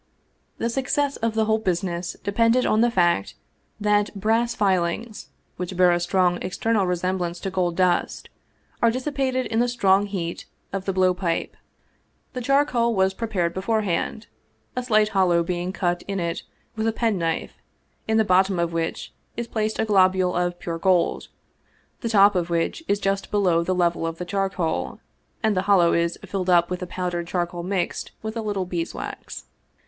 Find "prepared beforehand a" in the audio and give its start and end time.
13.13-14.81